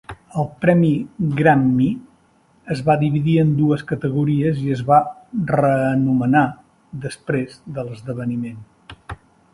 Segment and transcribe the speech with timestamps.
[0.41, 0.87] El premi
[1.41, 1.89] Grammy
[2.75, 4.99] es va dividir en dues categories i es va
[5.53, 6.45] reanomenar
[7.07, 8.61] després de l'esdeveniment.